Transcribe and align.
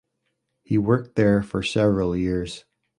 He 0.63 0.79
worked 0.79 1.13
there 1.15 1.43
for 1.43 1.61
several 1.61 2.15
years. 2.17 2.65